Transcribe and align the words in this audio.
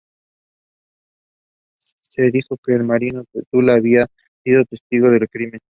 Se 1.99 2.31
dijo 2.31 2.57
que 2.65 2.73
el 2.73 2.83
marido 2.83 3.23
de 3.33 3.43
Tula 3.51 3.73
había 3.75 4.01
sido 4.43 4.65
testigo 4.65 5.11
del 5.11 5.29
crimen. 5.29 5.59